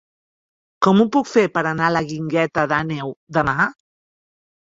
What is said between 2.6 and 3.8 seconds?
d'Àneu demà?